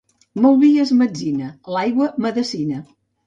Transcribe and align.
Molt 0.45 0.55
vi 0.63 0.69
és 0.83 0.93
metzina, 1.01 1.51
l'aigua, 1.75 2.09
medecina. 2.27 2.81